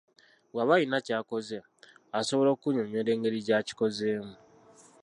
[0.51, 1.57] Bw'aba alina ky'akoze,
[2.19, 4.33] asobola okunnyonnyola engeri gy'akikozemu.